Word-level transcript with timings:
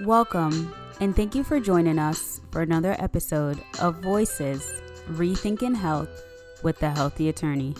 Welcome, 0.00 0.74
and 1.00 1.14
thank 1.14 1.34
you 1.34 1.44
for 1.44 1.60
joining 1.60 1.98
us 1.98 2.40
for 2.50 2.62
another 2.62 2.96
episode 2.98 3.62
of 3.78 3.96
Voices 3.96 4.66
Rethinking 5.10 5.76
Health 5.76 6.08
with 6.62 6.78
the 6.78 6.88
Healthy 6.90 7.28
Attorney. 7.28 7.74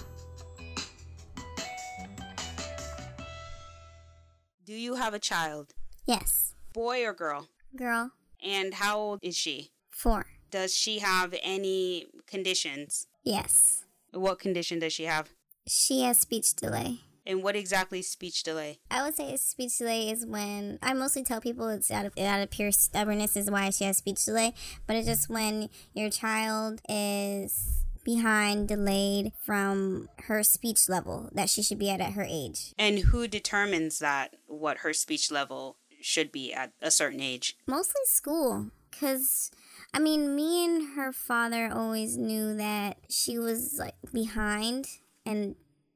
Do 4.66 4.74
you 4.74 4.96
have 4.96 5.14
a 5.14 5.18
child? 5.18 5.72
Yes. 6.04 6.54
Boy 6.74 7.02
or 7.02 7.14
girl? 7.14 7.48
Girl. 7.74 8.10
And 8.44 8.74
how 8.74 8.98
old 8.98 9.20
is 9.22 9.36
she? 9.36 9.70
Four. 9.88 10.26
Does 10.50 10.76
she 10.76 10.98
have 10.98 11.34
any 11.42 12.08
conditions? 12.26 13.06
Yes. 13.24 13.84
What 14.12 14.38
condition 14.38 14.80
does 14.80 14.92
she 14.92 15.04
have? 15.04 15.30
She 15.66 16.02
has 16.02 16.20
speech 16.20 16.54
delay. 16.54 16.98
And 17.26 17.42
what 17.42 17.56
exactly 17.56 18.00
is 18.00 18.08
speech 18.08 18.42
delay? 18.42 18.78
I 18.90 19.02
would 19.02 19.14
say 19.14 19.36
speech 19.36 19.78
delay 19.78 20.10
is 20.10 20.26
when 20.26 20.78
I 20.82 20.92
mostly 20.94 21.22
tell 21.22 21.40
people 21.40 21.68
it's 21.68 21.90
out 21.90 22.06
of 22.06 22.18
out 22.18 22.42
of 22.42 22.50
pure 22.50 22.72
stubbornness 22.72 23.36
is 23.36 23.50
why 23.50 23.70
she 23.70 23.84
has 23.84 23.98
speech 23.98 24.24
delay, 24.24 24.54
but 24.86 24.96
it's 24.96 25.06
just 25.06 25.28
when 25.28 25.68
your 25.94 26.10
child 26.10 26.80
is 26.88 27.84
behind, 28.04 28.68
delayed 28.68 29.32
from 29.44 30.08
her 30.24 30.42
speech 30.42 30.88
level 30.88 31.30
that 31.32 31.48
she 31.48 31.62
should 31.62 31.78
be 31.78 31.90
at 31.90 32.00
at 32.00 32.14
her 32.14 32.26
age. 32.28 32.74
And 32.78 32.98
who 32.98 33.28
determines 33.28 34.00
that 34.00 34.34
what 34.46 34.78
her 34.78 34.92
speech 34.92 35.30
level 35.30 35.76
should 36.00 36.32
be 36.32 36.52
at 36.52 36.72
a 36.82 36.90
certain 36.90 37.20
age? 37.20 37.56
Mostly 37.66 38.02
school, 38.06 38.70
cuz 38.90 39.50
I 39.94 39.98
mean, 39.98 40.34
me 40.34 40.64
and 40.64 40.96
her 40.96 41.12
father 41.12 41.70
always 41.72 42.16
knew 42.16 42.56
that 42.56 42.96
she 43.08 43.38
was 43.38 43.78
like 43.78 43.94
behind 44.12 44.86
and 45.24 45.54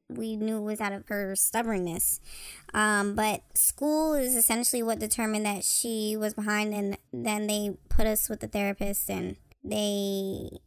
we 0.08 0.36
knew 0.36 0.58
it 0.58 0.62
was 0.62 0.80
out 0.80 0.92
of 0.92 1.08
her 1.08 1.34
stubbornness. 1.36 2.20
Um, 2.72 3.14
but 3.14 3.42
school 3.54 4.14
is 4.14 4.36
essentially 4.36 4.82
what 4.82 4.98
determined 4.98 5.46
that 5.46 5.64
she 5.64 6.16
was 6.16 6.34
behind, 6.34 6.74
and 6.74 6.98
then 7.12 7.46
they 7.46 7.76
put 7.88 8.06
us 8.06 8.28
with 8.28 8.40
the 8.40 8.48
therapist, 8.48 9.10
and 9.10 9.36
they 9.64 10.60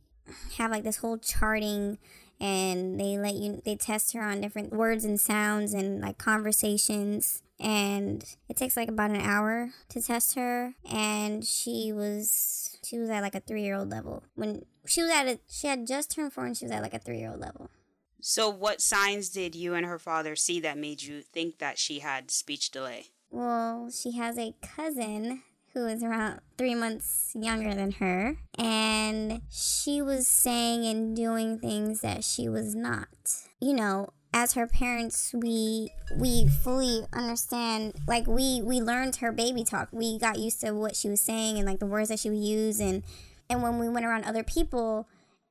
have 0.58 0.72
like 0.72 0.84
this 0.84 0.98
whole 0.98 1.18
charting 1.18 1.98
and 2.40 3.00
they 3.00 3.18
let 3.18 3.36
you 3.36 3.62
they 3.66 3.76
test 3.76 4.14
her 4.14 4.22
on 4.22 4.42
different 4.42 4.72
words 4.72 5.04
and 5.04 5.20
sounds 5.20 5.74
and 5.74 6.02
like 6.02 6.18
conversations. 6.18 7.42
And 7.60 8.24
it 8.48 8.56
takes 8.56 8.78
like 8.78 8.88
about 8.88 9.12
an 9.12 9.20
hour 9.20 9.72
to 9.90 10.02
test 10.02 10.36
her. 10.36 10.76
And 10.90 11.44
she 11.44 11.92
was 11.92 12.78
she 12.84 12.98
was 12.98 13.10
at 13.10 13.22
like 13.22 13.36
a 13.36 13.42
three 13.42 13.64
year 13.64 13.76
old 13.76 13.90
level. 13.90 14.24
When 14.36 14.64
she 14.86 15.02
was 15.02 15.12
at 15.12 15.28
a 15.28 15.40
she 15.50 15.68
had 15.68 15.86
just 15.86 16.12
turned 16.12 16.32
four 16.32 16.46
and 16.46 16.56
she 16.56 16.66
was 16.66 16.72
at 16.72 16.82
like 16.82 16.94
a 16.94 17.00
three 17.00 17.20
year 17.20 17.32
old 17.32 17.42
level 17.42 17.70
So, 18.22 18.50
what 18.50 18.82
signs 18.82 19.30
did 19.30 19.56
you 19.56 19.74
and 19.74 19.86
her 19.86 20.00
father 20.00 20.36
see 20.36 20.60
that 20.62 20.78
made 20.78 21.02
you 21.02 21.22
think 21.22 21.60
that 21.60 21.78
she 21.78 22.00
had 22.00 22.32
speech 22.32 22.72
delay? 22.72 23.08
well 23.32 23.90
she 23.92 24.14
has 24.14 24.38
a 24.38 24.54
cousin 24.62 25.44
who 25.74 25.86
is 25.86 26.04
around 26.04 26.40
three 26.58 26.74
months 26.76 27.32
younger 27.36 27.76
than 27.76 27.92
her 27.92 28.36
and 28.58 29.42
she 29.52 30.02
was 30.02 30.28
saying 30.28 30.84
and 30.86 31.16
doing 31.16 31.60
things 31.60 32.02
that 32.02 32.24
she 32.24 32.50
was 32.50 32.74
not 32.76 33.08
you 33.62 33.74
know 33.74 34.10
as 34.34 34.54
her 34.54 34.66
parents 34.68 35.32
we 35.34 35.92
we 36.18 36.48
fully 36.48 37.04
understand 37.14 37.94
like 38.08 38.26
we 38.26 38.62
we 38.64 38.82
learned 38.82 39.18
her 39.18 39.32
baby 39.32 39.64
talk 39.64 39.88
we 39.92 40.18
got 40.18 40.40
used 40.40 40.60
to 40.62 40.72
what 40.72 40.96
she 40.96 41.08
was 41.10 41.22
saying 41.22 41.58
and 41.58 41.68
like 41.68 41.80
the 41.80 41.86
words 41.86 42.10
that 42.10 42.20
she 42.20 42.30
would 42.30 42.40
use 42.40 42.80
and 42.80 43.04
and 43.48 43.62
when 43.62 43.78
we 43.80 43.88
went 43.90 44.06
around 44.06 44.24
other 44.24 44.44
people 44.44 45.08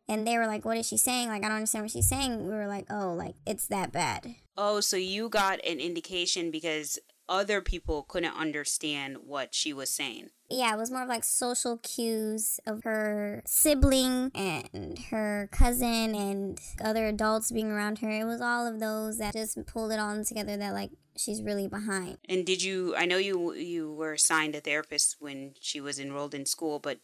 and 0.09 0.27
they 0.27 0.37
were 0.39 0.47
like 0.47 0.65
what 0.65 0.77
is 0.77 0.87
she 0.87 0.97
saying 0.97 1.29
like 1.29 1.43
i 1.45 1.49
don't 1.49 1.57
understand 1.57 1.85
what 1.85 1.91
she's 1.91 2.09
saying 2.09 2.45
we 2.45 2.55
were 2.55 2.67
like 2.67 2.87
oh 2.91 3.13
like 3.13 3.35
it's 3.47 3.67
that 3.67 3.93
bad 3.93 4.35
Oh, 4.61 4.81
so 4.81 4.97
you 4.97 5.29
got 5.29 5.65
an 5.65 5.79
indication 5.79 6.51
because 6.51 6.99
other 7.29 7.61
people 7.61 8.03
couldn't 8.03 8.35
understand 8.37 9.19
what 9.25 9.55
she 9.55 9.73
was 9.73 9.89
saying. 9.89 10.31
yeah, 10.51 10.75
it 10.75 10.77
was 10.77 10.91
more 10.91 11.03
of 11.03 11.09
like 11.09 11.23
social 11.23 11.77
cues 11.77 12.59
of 12.67 12.83
her 12.83 13.45
sibling 13.47 14.33
and 14.35 14.99
her 15.11 15.49
cousin 15.53 16.15
and 16.17 16.61
other 16.83 17.07
adults 17.07 17.53
being 17.53 17.71
around 17.71 17.99
her. 17.99 18.11
It 18.11 18.25
was 18.25 18.41
all 18.41 18.67
of 18.67 18.81
those 18.81 19.19
that 19.19 19.35
just 19.35 19.65
pulled 19.67 19.93
it 19.93 20.01
all 20.01 20.25
together 20.25 20.57
that 20.57 20.73
like 20.73 20.91
she's 21.17 21.41
really 21.41 21.69
behind. 21.69 22.19
And 22.29 22.45
did 22.45 22.61
you? 22.61 22.97
I 22.97 23.05
know 23.07 23.19
you 23.19 23.53
you 23.55 23.93
were 23.93 24.15
assigned 24.15 24.57
a 24.57 24.61
therapist 24.61 25.17
when 25.21 25.53
she 25.61 25.81
was 25.81 26.01
enrolled 26.01 26.35
in 26.35 26.47
school, 26.47 26.81
but 26.81 26.99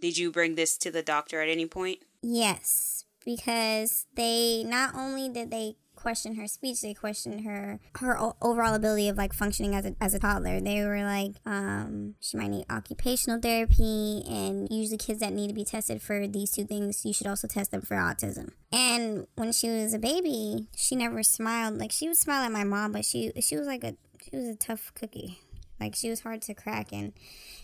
did 0.00 0.16
you 0.18 0.30
bring 0.30 0.54
this 0.54 0.76
to 0.78 0.90
the 0.90 1.02
doctor 1.02 1.40
at 1.40 1.48
any 1.48 1.66
point? 1.66 1.98
Yes, 2.22 3.04
because 3.24 4.06
they 4.14 4.64
not 4.64 4.94
only 4.94 5.28
did 5.28 5.50
they 5.50 5.76
question 5.98 6.36
her 6.36 6.46
speech, 6.46 6.80
they 6.80 6.94
questioned 6.94 7.44
her 7.44 7.80
her 7.96 8.16
overall 8.40 8.74
ability 8.74 9.08
of 9.08 9.16
like 9.16 9.32
functioning 9.32 9.74
as 9.74 9.84
a 9.84 9.94
as 10.00 10.14
a 10.14 10.18
toddler. 10.18 10.60
They 10.60 10.84
were 10.84 11.02
like, 11.02 11.32
um, 11.44 12.14
she 12.20 12.36
might 12.36 12.48
need 12.48 12.66
occupational 12.70 13.40
therapy, 13.40 14.22
and 14.28 14.68
usually 14.70 14.96
kids 14.96 15.20
that 15.20 15.32
need 15.32 15.48
to 15.48 15.54
be 15.54 15.64
tested 15.64 16.00
for 16.00 16.26
these 16.26 16.52
two 16.52 16.64
things, 16.64 17.04
you 17.04 17.12
should 17.12 17.26
also 17.26 17.48
test 17.48 17.72
them 17.72 17.82
for 17.82 17.96
autism. 17.96 18.52
And 18.72 19.26
when 19.34 19.52
she 19.52 19.68
was 19.68 19.92
a 19.92 19.98
baby, 19.98 20.68
she 20.76 20.96
never 20.96 21.22
smiled. 21.22 21.78
Like 21.78 21.92
she 21.92 22.08
would 22.08 22.16
smile 22.16 22.44
at 22.44 22.52
my 22.52 22.64
mom, 22.64 22.92
but 22.92 23.04
she 23.04 23.32
she 23.40 23.56
was 23.56 23.66
like 23.66 23.84
a 23.84 23.96
she 24.22 24.36
was 24.36 24.48
a 24.48 24.56
tough 24.56 24.92
cookie. 24.94 25.40
Like 25.80 25.94
she 25.94 26.10
was 26.10 26.20
hard 26.20 26.42
to 26.42 26.54
crack 26.54 26.92
and 26.92 27.12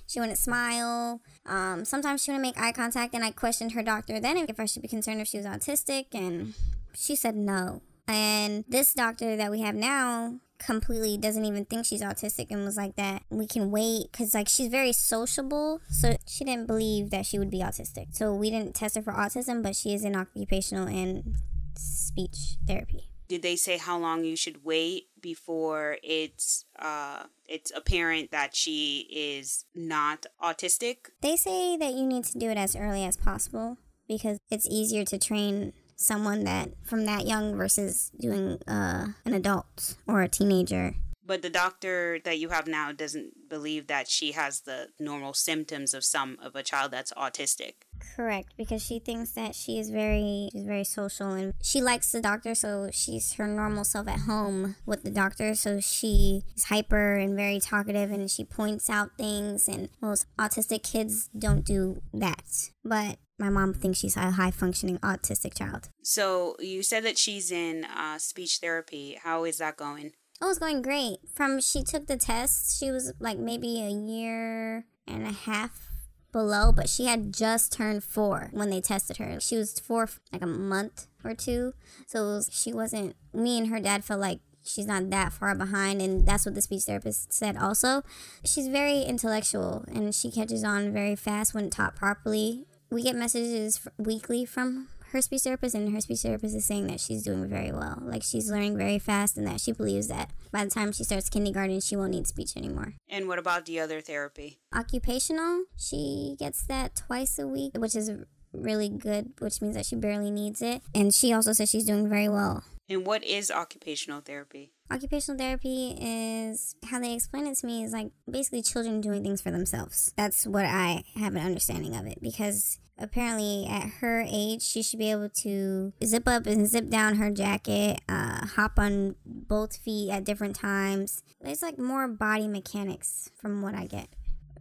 she 0.06 0.20
wouldn't 0.20 0.38
smile. 0.38 1.20
Um, 1.47 1.84
sometimes 1.84 2.22
she 2.22 2.30
wouldn't 2.30 2.42
make 2.42 2.60
eye 2.60 2.72
contact, 2.72 3.14
and 3.14 3.25
I 3.25 3.30
questioned 3.30 3.72
her 3.72 3.82
doctor 3.82 4.20
then 4.20 4.36
if 4.36 4.60
I 4.60 4.66
should 4.66 4.82
be 4.82 4.88
concerned 4.88 5.20
if 5.20 5.28
she 5.28 5.38
was 5.38 5.47
autistic, 5.47 6.06
and 6.12 6.54
she 6.94 7.16
said 7.16 7.36
no. 7.36 7.82
And 8.06 8.64
this 8.69 8.92
doctor 8.92 9.36
that 9.36 9.50
we 9.50 9.62
have 9.62 9.75
now 9.75 10.41
completely 10.58 11.16
doesn't 11.16 11.44
even 11.44 11.64
think 11.64 11.84
she's 11.84 12.02
autistic 12.02 12.50
and 12.50 12.64
was 12.64 12.76
like 12.76 12.97
that 12.97 13.22
we 13.28 13.47
can 13.47 13.70
wait 13.70 14.10
because 14.10 14.34
like 14.34 14.48
she's 14.48 14.69
very 14.69 14.92
sociable 14.92 15.81
so 15.91 16.16
she 16.26 16.44
didn't 16.44 16.66
believe 16.66 17.10
that 17.10 17.26
she 17.26 17.38
would 17.38 17.50
be 17.50 17.58
autistic 17.58 18.06
so 18.14 18.32
we 18.32 18.50
didn't 18.50 18.75
test 18.75 18.94
her 18.94 19.02
for 19.02 19.12
autism 19.12 19.62
but 19.62 19.75
she 19.75 19.92
is 19.92 20.04
in 20.04 20.14
occupational 20.14 20.86
and 20.86 21.36
speech 21.76 22.56
therapy 22.66 23.10
Did 23.29 23.43
they 23.43 23.57
say 23.57 23.79
how 23.79 23.99
long 23.99 24.25
you 24.25 24.37
should 24.37 24.65
wait 24.65 25.09
before 25.21 25.97
it's 26.03 26.65
uh 26.79 27.25
it's 27.47 27.73
apparent 27.75 28.31
that 28.31 28.55
she 28.55 29.09
is 29.11 29.65
not 29.75 30.27
autistic? 30.43 30.97
They 31.21 31.37
say 31.37 31.77
that 31.77 31.93
you 31.95 32.07
need 32.07 32.25
to 32.25 32.39
do 32.39 32.51
it 32.51 32.57
as 32.57 32.77
early 32.77 33.05
as 33.05 33.17
possible 33.17 33.79
because 34.09 34.39
it's 34.51 34.69
easier 34.71 35.05
to 35.05 35.19
train 35.19 35.73
someone 35.97 36.45
that 36.45 36.71
from 36.85 37.07
that 37.07 37.27
young 37.27 37.57
versus 37.57 38.11
doing 38.19 38.59
uh, 38.67 39.09
an 39.25 39.35
adult 39.35 39.97
or 40.06 40.23
a 40.23 40.29
teenager. 40.29 40.95
But 41.27 41.41
the 41.41 41.51
doctor 41.51 42.19
that 42.25 42.39
you 42.39 42.51
have 42.51 42.67
now 42.67 42.93
doesn't 42.93 43.49
believe 43.49 43.87
that 43.87 44.09
she 44.09 44.33
has 44.33 44.61
the 44.61 44.89
normal 44.99 45.33
symptoms 45.33 45.95
of 45.95 46.05
some 46.05 46.37
of 46.43 46.55
a 46.55 46.62
child 46.62 46.91
that's 46.91 47.12
autistic. 47.12 47.75
Correct, 48.16 48.54
because 48.56 48.84
she 48.84 48.98
thinks 48.98 49.31
that 49.32 49.54
she 49.54 49.78
is 49.78 49.91
very 49.91 50.48
she's 50.53 50.65
very 50.65 50.84
social 50.84 51.31
and 51.31 51.54
she 51.62 51.81
likes 51.81 52.12
the 52.12 52.20
doctor, 52.20 52.54
so 52.54 52.88
she's 52.92 53.32
her 53.34 53.47
normal 53.47 53.84
self 53.84 54.09
at 54.09 54.20
home 54.20 54.76
with 54.87 55.03
the 55.03 55.10
doctor. 55.10 55.54
So 55.54 55.81
she 55.81 56.43
is 56.56 56.64
hyper 56.64 57.14
and 57.14 57.34
very 57.37 57.60
talkative, 57.60 58.10
and 58.10 58.31
she 58.31 58.44
points 58.44 58.88
out 58.88 59.10
things. 59.19 59.69
And 59.69 59.88
most 60.00 60.26
autistic 60.38 60.82
kids 60.82 61.28
don't 61.37 61.64
do 61.64 62.03
that, 62.12 62.70
but 62.84 63.19
my 63.38 63.48
mom 63.48 63.75
thinks 63.75 63.98
she's 63.98 64.16
a 64.16 64.32
high 64.32 64.50
functioning 64.50 64.98
autistic 64.98 65.56
child. 65.59 65.88
So 66.03 66.56
you 66.60 66.82
said 66.82 67.04
that 67.04 67.19
she's 67.19 67.50
in 67.50 67.84
uh, 67.84 68.19
speech 68.19 68.59
therapy. 68.59 69.19
How 69.22 69.44
is 69.44 69.59
that 69.59 69.76
going? 69.76 70.12
Oh, 70.41 70.50
it's 70.50 70.59
going 70.59 70.82
great. 70.82 71.19
From 71.32 71.60
she 71.60 71.82
took 71.82 72.06
the 72.06 72.16
test, 72.16 72.78
she 72.78 72.91
was 72.91 73.12
like 73.19 73.38
maybe 73.38 73.81
a 73.81 73.91
year 73.91 74.84
and 75.06 75.26
a 75.26 75.32
half 75.32 75.91
below, 76.34 76.72
but 76.72 76.91
she 76.91 77.06
had 77.06 77.33
just 77.33 77.72
turned 77.72 78.05
four 78.05 78.50
when 78.53 78.69
they 78.69 78.83
tested 78.83 79.17
her. 79.17 79.41
She 79.41 79.56
was 79.56 79.78
four 79.78 80.11
like 80.33 80.43
a 80.43 80.47
month 80.47 81.06
or 81.25 81.34
two, 81.34 81.72
so 82.06 82.25
was, 82.25 82.50
she 82.53 82.75
wasn't. 82.75 83.17
Me 83.33 83.56
and 83.56 83.69
her 83.69 83.81
dad 83.81 84.05
felt 84.05 84.21
like 84.21 84.41
she's 84.62 84.87
not 84.87 85.09
that 85.11 85.33
far 85.33 85.55
behind, 85.55 86.03
and 86.03 86.27
that's 86.27 86.44
what 86.44 86.55
the 86.55 86.61
speech 86.61 86.83
therapist 86.83 87.33
said. 87.33 87.56
Also, 87.56 88.03
she's 88.44 88.69
very 88.69 89.03
intellectual 89.03 89.85
and 89.88 90.14
she 90.14 90.31
catches 90.31 90.64
on 90.64 90.93
very 90.93 91.17
fast 91.17 91.55
when 91.55 91.70
taught 91.70 91.94
properly. 91.97 92.67
We 92.91 93.03
get 93.03 93.17
messages 93.17 93.87
weekly 93.97 94.44
from 94.44 94.88
her 95.14 95.22
speech 95.22 95.43
therapist, 95.43 95.75
and 95.75 95.94
her 95.94 96.00
speech 96.00 96.20
therapist 96.20 96.55
is 96.55 96.66
saying 96.66 96.87
that 96.88 97.00
she's 97.00 97.22
doing 97.22 97.49
very 97.49 97.72
well. 97.72 97.99
Like 98.02 98.22
she's 98.22 98.50
learning 98.50 98.76
very 98.76 98.99
fast, 98.99 99.37
and 99.38 99.46
that 99.46 99.61
she 99.61 99.72
believes 99.72 100.08
that 100.08 100.31
by 100.52 100.64
the 100.64 100.70
time 100.70 100.93
she 100.93 101.05
starts 101.05 101.31
kindergarten, 101.31 101.81
she 101.81 101.96
won't 101.96 102.11
need 102.11 102.26
speech 102.26 102.56
anymore. 102.56 102.94
And 103.08 103.28
what 103.28 103.38
about 103.38 103.64
the 103.64 103.81
other 103.81 104.00
therapy? 104.00 104.58
Occupational, 104.75 105.64
she 105.78 106.37
gets 106.38 106.66
that 106.66 106.96
twice 106.96 107.38
a 107.38 107.46
week, 107.46 107.72
which 107.78 107.96
is 107.96 108.11
really 108.52 108.88
good, 108.88 109.32
which 109.38 109.62
means 109.62 109.75
that 109.75 109.87
she 109.87 109.96
barely 109.96 110.31
needs 110.31 110.61
it. 110.61 110.82
And 110.94 111.14
she 111.14 111.32
also 111.32 111.52
says 111.52 111.70
she's 111.70 111.87
doing 111.87 112.08
very 112.08 112.28
well. 112.28 112.64
And 112.88 113.06
what 113.06 113.25
is 113.25 113.50
occupational 113.50 114.20
therapy? 114.20 114.74
Occupational 114.90 115.38
therapy 115.38 115.96
is 115.98 116.76
how 116.86 117.00
they 117.00 117.14
explain 117.14 117.46
it 117.46 117.56
to 117.58 117.66
me 117.66 117.82
is 117.82 117.92
like 117.92 118.10
basically 118.31 118.62
children 118.62 119.00
doing 119.00 119.22
things 119.22 119.40
for 119.40 119.50
themselves. 119.50 120.12
That's 120.16 120.46
what 120.46 120.66
I 120.66 121.04
have 121.16 121.34
an 121.34 121.44
understanding 121.44 121.96
of 121.96 122.06
it 122.06 122.20
because 122.20 122.78
apparently 122.98 123.66
at 123.66 123.88
her 124.00 124.25
age 124.28 124.62
she 124.62 124.82
should 124.82 124.98
be 124.98 125.10
able 125.10 125.31
to 125.31 125.92
zip 126.04 126.28
up 126.28 126.46
and 126.46 126.69
zip 126.69 126.90
down 126.90 127.16
her 127.16 127.31
jacket, 127.31 128.00
uh, 128.08 128.46
hop 128.46 128.78
on 128.78 129.16
both 129.25 129.76
feet 129.76 130.10
at 130.10 130.25
different 130.25 130.54
times. 130.54 131.22
It's 131.40 131.62
like 131.62 131.78
more 131.78 132.06
body 132.06 132.46
mechanics 132.46 133.31
from 133.34 133.62
what 133.62 133.75
I 133.75 133.86
get 133.86 134.08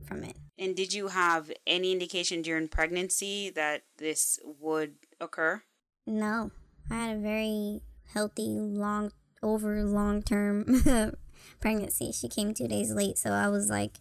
from 0.06 0.24
it. 0.24 0.38
And 0.58 0.76
did 0.76 0.94
you 0.94 1.10
have 1.10 1.52
any 1.68 1.92
indication 1.92 2.42
during 2.42 2.70
pregnancy 2.70 3.50
that 3.52 3.84
this 3.98 4.40
would 4.60 4.94
occur? 5.20 5.64
No, 6.08 6.52
I 6.90 6.96
had 6.96 7.18
a 7.18 7.20
very 7.20 7.82
healthy, 8.14 8.48
long, 8.60 9.12
over 9.44 9.84
long 9.84 10.24
term 10.24 10.82
pregnancy. 11.60 12.12
She 12.12 12.28
came 12.28 12.54
two 12.54 12.68
days 12.68 12.92
late, 12.92 13.18
so 13.18 13.32
I 13.32 13.50
was 13.50 13.70
like, 13.70 14.00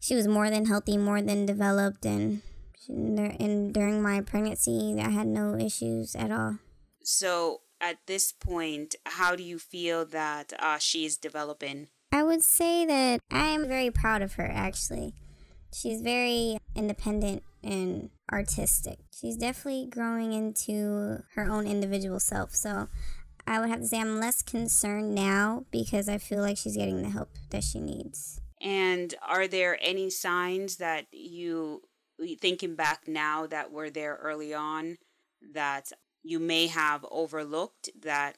she 0.00 0.14
was 0.14 0.28
more 0.28 0.50
than 0.50 0.66
healthy, 0.66 0.96
more 0.96 1.20
than 1.20 1.46
developed, 1.46 2.04
and 2.06 2.42
and 2.88 3.72
during 3.72 4.02
my 4.02 4.20
pregnancy, 4.20 4.96
I 5.00 5.10
had 5.10 5.26
no 5.26 5.56
issues 5.56 6.14
at 6.14 6.30
all. 6.30 6.58
So 7.02 7.62
at 7.80 7.98
this 8.06 8.32
point, 8.32 8.94
how 9.06 9.36
do 9.36 9.42
you 9.42 9.58
feel 9.58 10.04
that 10.06 10.52
uh, 10.58 10.78
she 10.78 11.04
is 11.04 11.16
developing? 11.16 11.88
I 12.12 12.22
would 12.22 12.42
say 12.42 12.86
that 12.86 13.20
I 13.30 13.46
am 13.46 13.66
very 13.66 13.90
proud 13.90 14.22
of 14.22 14.34
her. 14.34 14.46
Actually, 14.46 15.14
she's 15.72 16.00
very 16.00 16.58
independent 16.74 17.42
and 17.62 18.10
artistic. 18.30 18.98
She's 19.18 19.36
definitely 19.36 19.86
growing 19.90 20.32
into 20.32 21.22
her 21.34 21.50
own 21.50 21.66
individual 21.66 22.20
self. 22.20 22.54
So 22.54 22.88
I 23.46 23.60
would 23.60 23.68
have 23.68 23.80
to 23.80 23.86
say 23.86 24.00
I'm 24.00 24.20
less 24.20 24.42
concerned 24.42 25.14
now 25.14 25.64
because 25.70 26.08
I 26.08 26.18
feel 26.18 26.40
like 26.40 26.56
she's 26.56 26.76
getting 26.76 27.02
the 27.02 27.10
help 27.10 27.30
that 27.50 27.64
she 27.64 27.80
needs. 27.80 28.40
And 28.60 29.14
are 29.26 29.46
there 29.46 29.78
any 29.82 30.08
signs 30.10 30.76
that 30.76 31.06
you, 31.12 31.82
thinking 32.40 32.74
back 32.74 33.06
now, 33.06 33.46
that 33.46 33.70
were 33.70 33.90
there 33.90 34.18
early 34.22 34.54
on 34.54 34.96
that 35.52 35.92
you 36.22 36.38
may 36.38 36.68
have 36.68 37.04
overlooked 37.10 37.90
that 38.00 38.36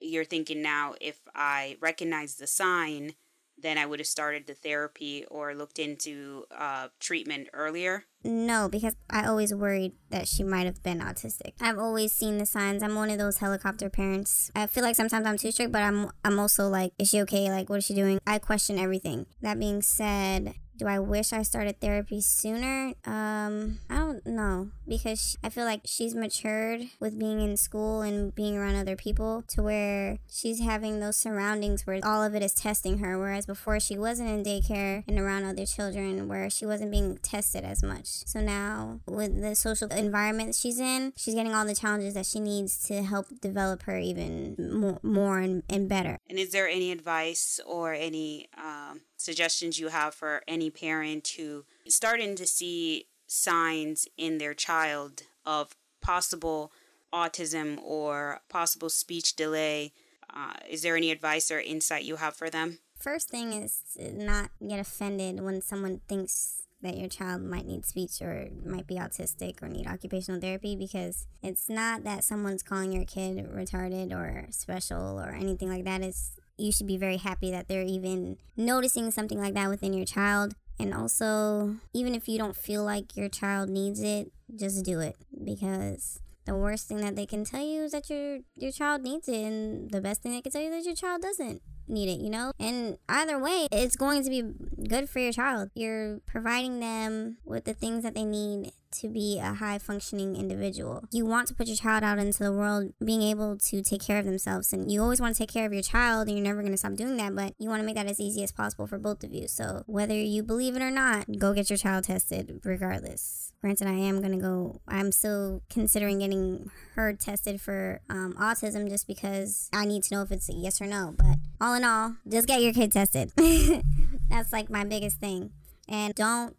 you're 0.00 0.24
thinking 0.24 0.60
now, 0.60 0.94
if 1.00 1.20
I 1.34 1.76
recognize 1.80 2.34
the 2.34 2.48
sign, 2.48 3.14
then 3.56 3.78
I 3.78 3.86
would 3.86 4.00
have 4.00 4.06
started 4.06 4.46
the 4.46 4.54
therapy 4.54 5.24
or 5.30 5.54
looked 5.54 5.78
into 5.78 6.44
uh, 6.56 6.88
treatment 7.00 7.48
earlier? 7.52 8.04
No, 8.24 8.68
because 8.70 8.94
I 9.10 9.26
always 9.26 9.54
worried 9.54 9.92
that 10.10 10.26
she 10.26 10.42
might 10.42 10.64
have 10.64 10.82
been 10.82 11.00
autistic. 11.00 11.52
I've 11.60 11.78
always 11.78 12.12
seen 12.12 12.38
the 12.38 12.46
signs. 12.46 12.82
I'm 12.82 12.94
one 12.94 13.10
of 13.10 13.18
those 13.18 13.38
helicopter 13.38 13.90
parents. 13.90 14.50
I 14.54 14.66
feel 14.66 14.82
like 14.82 14.96
sometimes 14.96 15.26
I'm 15.26 15.36
too 15.36 15.52
strict, 15.52 15.72
but 15.72 15.82
I'm 15.82 16.10
I'm 16.24 16.38
also 16.38 16.68
like, 16.68 16.92
is 16.98 17.10
she 17.10 17.20
okay? 17.22 17.50
Like, 17.50 17.68
what 17.68 17.78
is 17.78 17.84
she 17.84 17.94
doing? 17.94 18.18
I 18.26 18.38
question 18.38 18.78
everything. 18.78 19.26
That 19.42 19.58
being 19.58 19.82
said, 19.82 20.54
do 20.76 20.86
I 20.86 20.98
wish 20.98 21.32
I 21.32 21.42
started 21.42 21.80
therapy 21.80 22.20
sooner? 22.20 22.94
Um, 23.04 23.78
I 23.88 23.96
don't 23.96 24.26
know 24.26 24.70
because 24.88 25.36
I 25.42 25.48
feel 25.48 25.64
like 25.64 25.82
she's 25.84 26.14
matured 26.14 26.82
with 27.00 27.18
being 27.18 27.40
in 27.40 27.56
school 27.56 28.02
and 28.02 28.34
being 28.34 28.56
around 28.56 28.76
other 28.76 28.96
people 28.96 29.44
to 29.48 29.62
where 29.62 30.18
she's 30.30 30.60
having 30.60 31.00
those 31.00 31.16
surroundings 31.16 31.86
where 31.86 32.00
all 32.02 32.22
of 32.22 32.34
it 32.34 32.42
is 32.42 32.54
testing 32.54 32.98
her. 32.98 33.18
Whereas 33.18 33.46
before 33.46 33.78
she 33.78 33.96
wasn't 33.96 34.30
in 34.30 34.42
daycare 34.42 35.04
and 35.06 35.18
around 35.18 35.44
other 35.44 35.66
children 35.66 36.28
where 36.28 36.50
she 36.50 36.66
wasn't 36.66 36.90
being 36.90 37.18
tested 37.18 37.64
as 37.64 37.82
much. 37.82 38.06
So 38.06 38.40
now 38.40 39.00
with 39.06 39.40
the 39.40 39.54
social 39.54 39.88
environment 39.88 40.54
she's 40.54 40.80
in, 40.80 41.12
she's 41.16 41.34
getting 41.34 41.54
all 41.54 41.64
the 41.64 41.74
challenges 41.74 42.14
that 42.14 42.26
she 42.26 42.40
needs 42.40 42.82
to 42.88 43.02
help 43.02 43.26
develop 43.40 43.82
her 43.82 43.98
even 43.98 44.56
more, 44.58 44.98
more 45.02 45.38
and, 45.38 45.62
and 45.68 45.88
better. 45.88 46.18
And 46.28 46.38
is 46.38 46.50
there 46.50 46.68
any 46.68 46.90
advice 46.90 47.60
or 47.64 47.92
any 47.92 48.48
um, 48.58 49.00
suggestions 49.24 49.78
you 49.78 49.88
have 49.88 50.14
for 50.14 50.42
any 50.46 50.70
parent 50.70 51.26
who 51.36 51.64
starting 51.88 52.36
to 52.36 52.46
see 52.46 53.06
signs 53.26 54.06
in 54.16 54.38
their 54.38 54.54
child 54.54 55.22
of 55.46 55.74
possible 56.00 56.70
autism 57.12 57.82
or 57.82 58.40
possible 58.48 58.90
speech 58.90 59.34
delay? 59.34 59.92
Uh, 60.34 60.54
is 60.68 60.82
there 60.82 60.96
any 60.96 61.10
advice 61.10 61.50
or 61.50 61.60
insight 61.60 62.04
you 62.04 62.16
have 62.16 62.36
for 62.36 62.50
them? 62.50 62.78
First 62.98 63.28
thing 63.28 63.52
is 63.52 63.80
not 63.98 64.50
get 64.66 64.80
offended 64.80 65.40
when 65.40 65.60
someone 65.60 66.00
thinks 66.08 66.62
that 66.82 66.98
your 66.98 67.08
child 67.08 67.42
might 67.42 67.66
need 67.66 67.84
speech 67.86 68.20
or 68.20 68.48
might 68.64 68.86
be 68.86 68.96
autistic 68.96 69.62
or 69.62 69.68
need 69.68 69.86
occupational 69.86 70.40
therapy 70.40 70.76
because 70.76 71.26
it's 71.42 71.68
not 71.68 72.04
that 72.04 72.24
someone's 72.24 72.62
calling 72.62 72.92
your 72.92 73.06
kid 73.06 73.38
retarded 73.50 74.12
or 74.12 74.46
special 74.50 75.18
or 75.18 75.30
anything 75.30 75.70
like 75.70 75.84
that. 75.84 76.02
It's 76.02 76.32
you 76.56 76.72
should 76.72 76.86
be 76.86 76.96
very 76.96 77.16
happy 77.16 77.50
that 77.50 77.68
they're 77.68 77.82
even 77.82 78.36
noticing 78.56 79.10
something 79.10 79.38
like 79.38 79.54
that 79.54 79.68
within 79.68 79.92
your 79.92 80.06
child. 80.06 80.54
And 80.78 80.92
also, 80.92 81.76
even 81.92 82.14
if 82.14 82.28
you 82.28 82.38
don't 82.38 82.56
feel 82.56 82.84
like 82.84 83.16
your 83.16 83.28
child 83.28 83.68
needs 83.68 84.00
it, 84.00 84.32
just 84.54 84.84
do 84.84 85.00
it 85.00 85.16
because 85.44 86.20
the 86.46 86.54
worst 86.54 86.88
thing 86.88 86.98
that 86.98 87.16
they 87.16 87.26
can 87.26 87.44
tell 87.44 87.64
you 87.64 87.84
is 87.84 87.92
that 87.92 88.10
your 88.10 88.40
your 88.56 88.72
child 88.72 89.02
needs 89.02 89.28
it 89.28 89.44
and 89.44 89.90
the 89.90 90.00
best 90.00 90.22
thing 90.22 90.32
they 90.32 90.42
can 90.42 90.52
tell 90.52 90.60
you 90.60 90.72
is 90.72 90.84
that 90.84 90.88
your 90.88 90.96
child 90.96 91.22
doesn't 91.22 91.62
need 91.88 92.08
it, 92.08 92.20
you 92.20 92.30
know? 92.30 92.52
And 92.58 92.98
either 93.08 93.38
way, 93.38 93.68
it's 93.70 93.96
going 93.96 94.24
to 94.24 94.30
be 94.30 94.42
good 94.88 95.08
for 95.08 95.18
your 95.18 95.32
child. 95.32 95.70
You're 95.74 96.20
providing 96.26 96.80
them 96.80 97.38
with 97.44 97.64
the 97.64 97.74
things 97.74 98.02
that 98.02 98.14
they 98.14 98.24
need 98.24 98.72
to 99.00 99.08
be 99.08 99.40
a 99.42 99.54
high 99.54 99.78
functioning 99.78 100.36
individual. 100.36 101.04
You 101.10 101.26
want 101.26 101.48
to 101.48 101.54
put 101.54 101.66
your 101.66 101.76
child 101.76 102.04
out 102.04 102.18
into 102.18 102.42
the 102.42 102.52
world 102.52 102.92
being 103.04 103.22
able 103.22 103.58
to 103.58 103.82
take 103.82 104.02
care 104.02 104.18
of 104.18 104.24
themselves. 104.24 104.72
And 104.72 104.90
you 104.90 105.02
always 105.02 105.20
want 105.20 105.34
to 105.34 105.38
take 105.38 105.52
care 105.52 105.66
of 105.66 105.72
your 105.72 105.82
child, 105.82 106.28
and 106.28 106.36
you're 106.36 106.46
never 106.46 106.60
going 106.60 106.72
to 106.72 106.78
stop 106.78 106.94
doing 106.94 107.16
that, 107.16 107.34
but 107.34 107.54
you 107.58 107.68
want 107.68 107.80
to 107.80 107.86
make 107.86 107.96
that 107.96 108.06
as 108.06 108.20
easy 108.20 108.42
as 108.42 108.52
possible 108.52 108.86
for 108.86 108.98
both 108.98 109.24
of 109.24 109.32
you. 109.32 109.48
So 109.48 109.82
whether 109.86 110.14
you 110.14 110.42
believe 110.42 110.76
it 110.76 110.82
or 110.82 110.90
not, 110.90 111.26
go 111.38 111.52
get 111.52 111.70
your 111.70 111.76
child 111.76 112.04
tested 112.04 112.60
regardless. 112.64 113.52
Granted, 113.60 113.88
I 113.88 113.92
am 113.92 114.20
going 114.20 114.32
to 114.32 114.38
go, 114.38 114.80
I'm 114.86 115.10
still 115.10 115.62
considering 115.70 116.18
getting 116.18 116.70
her 116.96 117.14
tested 117.14 117.60
for 117.60 118.02
um, 118.10 118.34
autism 118.38 118.88
just 118.90 119.06
because 119.06 119.70
I 119.72 119.86
need 119.86 120.02
to 120.04 120.14
know 120.14 120.22
if 120.22 120.30
it's 120.30 120.50
a 120.50 120.52
yes 120.52 120.82
or 120.82 120.86
no. 120.86 121.14
But 121.16 121.38
all 121.60 121.74
in 121.74 121.82
all, 121.82 122.16
just 122.28 122.46
get 122.46 122.60
your 122.60 122.74
kid 122.74 122.92
tested. 122.92 123.32
That's 124.28 124.52
like 124.52 124.70
my 124.70 124.84
biggest 124.84 125.18
thing. 125.18 125.50
And 125.88 126.14
don't 126.14 126.56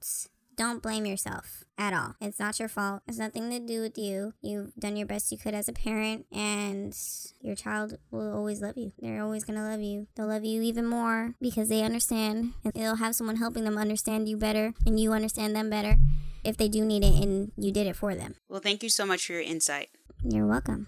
don't 0.56 0.82
blame 0.82 1.06
yourself 1.06 1.66
at 1.78 1.94
all. 1.94 2.16
It's 2.22 2.40
not 2.40 2.60
your 2.60 2.70
fault. 2.70 3.02
It's 3.08 3.18
nothing 3.18 3.50
to 3.50 3.60
do 3.60 3.82
with 3.82 3.98
you. 3.98 4.34
You've 4.42 4.74
done 4.76 4.96
your 4.96 5.06
best 5.06 5.32
you 5.32 5.38
could 5.38 5.54
as 5.54 5.68
a 5.68 5.74
parent, 5.74 6.26
and 6.32 6.98
your 7.42 7.56
child 7.56 7.98
will 8.10 8.34
always 8.34 8.62
love 8.62 8.78
you. 8.78 8.94
They're 9.00 9.22
always 9.22 9.44
going 9.44 9.60
to 9.60 9.66
love 9.66 9.82
you. 9.82 10.08
They'll 10.16 10.28
love 10.28 10.46
you 10.46 10.62
even 10.62 10.86
more 10.86 11.36
because 11.42 11.68
they 11.68 11.84
understand, 11.84 12.54
and 12.64 12.74
they'll 12.74 12.96
have 12.96 13.16
someone 13.16 13.36
helping 13.38 13.66
them 13.66 13.78
understand 13.78 14.30
you 14.30 14.38
better, 14.38 14.74
and 14.86 15.00
you 15.00 15.12
understand 15.12 15.56
them 15.56 15.70
better 15.70 15.98
if 16.46 16.58
they 16.58 16.70
do 16.70 16.86
need 16.86 17.04
it 17.04 17.22
and 17.22 17.52
you 17.58 17.72
did 17.72 17.88
it 17.88 17.96
for 17.96 18.16
them. 18.16 18.36
Well, 18.48 18.62
thank 18.62 18.84
you 18.84 18.90
so 18.90 19.06
much 19.06 19.26
for 19.26 19.34
your 19.34 19.42
insight. 19.42 19.90
You're 20.24 20.46
welcome. 20.46 20.88